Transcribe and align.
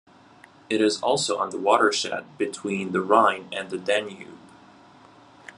It 0.67 0.81
is 0.81 0.99
also 1.01 1.37
on 1.37 1.51
the 1.51 1.59
watershed 1.59 2.35
between 2.39 2.91
the 2.91 3.01
Rhine 3.01 3.47
and 3.51 3.69
Danube. 3.85 4.35